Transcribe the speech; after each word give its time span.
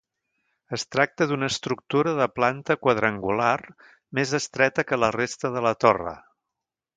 Es 0.77 0.83
tracta 0.93 1.25
d'una 1.31 1.49
estructura 1.53 2.13
de 2.19 2.27
planta 2.37 2.77
quadrangular, 2.85 3.53
més 4.21 4.33
estreta 4.39 4.87
que 4.93 5.01
la 5.03 5.11
resta 5.19 5.53
de 5.59 5.65
la 5.69 5.77
torre. 5.87 6.17